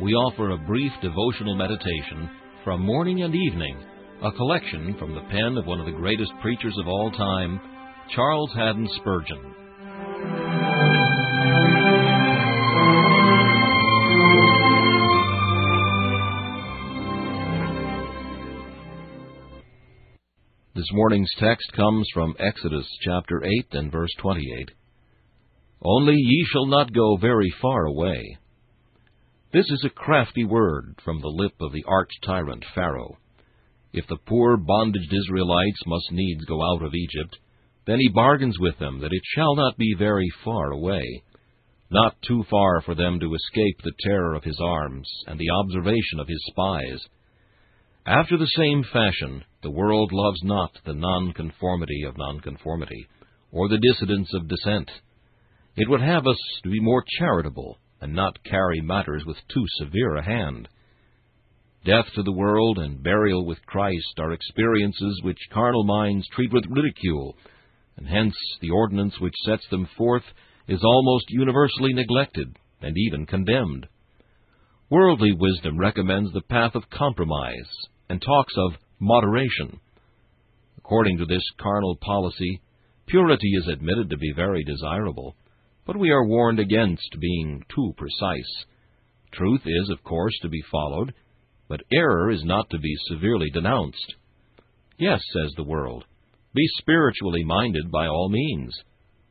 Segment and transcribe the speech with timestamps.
[0.00, 2.30] we offer a brief devotional meditation
[2.62, 3.82] from morning and evening,
[4.22, 7.60] a collection from the pen of one of the greatest preachers of all time,
[8.14, 9.54] Charles Haddon Spurgeon.
[20.76, 24.70] This morning's text comes from Exodus chapter 8 and verse 28.
[25.82, 28.38] Only ye shall not go very far away,
[29.52, 33.16] this is a crafty word from the lip of the arch tyrant Pharaoh.
[33.94, 37.38] If the poor bondaged Israelites must needs go out of Egypt,
[37.86, 41.22] then he bargains with them that it shall not be very far away,
[41.90, 46.20] not too far for them to escape the terror of his arms and the observation
[46.20, 47.00] of his spies.
[48.04, 53.06] After the same fashion, the world loves not the nonconformity of nonconformity,
[53.50, 54.90] or the dissidence of dissent.
[55.74, 60.16] It would have us to be more charitable and not carry matters with too severe
[60.16, 60.68] a hand.
[61.84, 66.64] Death to the world and burial with Christ are experiences which carnal minds treat with
[66.68, 67.36] ridicule,
[67.96, 70.24] and hence the ordinance which sets them forth
[70.66, 73.86] is almost universally neglected and even condemned.
[74.90, 77.70] Worldly wisdom recommends the path of compromise
[78.08, 79.80] and talks of moderation.
[80.78, 82.60] According to this carnal policy,
[83.06, 85.36] purity is admitted to be very desirable,
[85.88, 88.66] but we are warned against being too precise.
[89.32, 91.14] Truth is, of course, to be followed,
[91.66, 94.14] but error is not to be severely denounced.
[94.98, 96.04] Yes, says the world,
[96.54, 98.70] be spiritually minded by all means,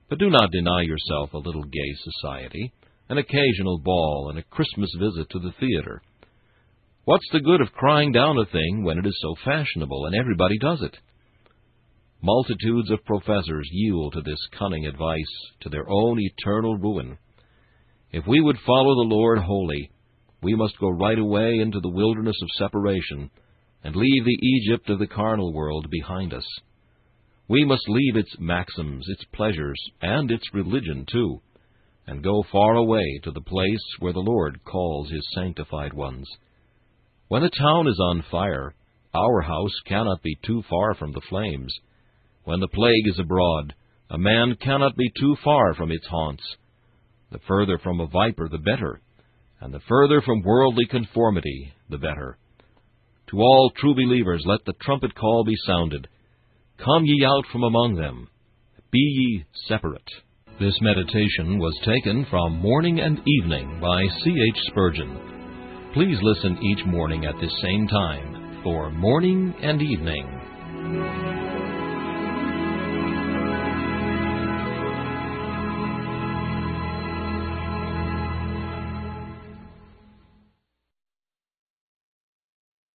[0.09, 2.73] but do not deny yourself a little gay society,
[3.07, 6.01] an occasional ball, and a Christmas visit to the theater.
[7.05, 10.57] What's the good of crying down a thing when it is so fashionable and everybody
[10.57, 10.97] does it?
[12.21, 17.17] Multitudes of professors yield to this cunning advice, to their own eternal ruin.
[18.11, 19.91] If we would follow the Lord wholly,
[20.41, 23.29] we must go right away into the wilderness of separation,
[23.83, 26.45] and leave the Egypt of the carnal world behind us.
[27.47, 31.41] We must leave its maxims, its pleasures, and its religion too,
[32.07, 36.27] and go far away to the place where the Lord calls his sanctified ones.
[37.27, 38.73] When a town is on fire,
[39.13, 41.73] our house cannot be too far from the flames.
[42.47, 43.73] When the plague is abroad,
[44.09, 46.43] a man cannot be too far from its haunts.
[47.29, 49.01] The further from a viper, the better,
[49.59, 52.37] and the further from worldly conformity, the better.
[53.31, 56.07] To all true believers let the trumpet call be sounded.
[56.77, 58.29] Come ye out from among them.
[58.91, 60.09] Be ye separate.
[60.57, 64.33] This meditation was taken from Morning and Evening by C.
[64.53, 64.61] H.
[64.67, 65.91] Spurgeon.
[65.93, 70.36] Please listen each morning at this same time for Morning and Evening.